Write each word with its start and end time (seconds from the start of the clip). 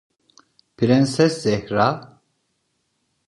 Prenses 0.77 1.43
Zehra… 1.43 2.19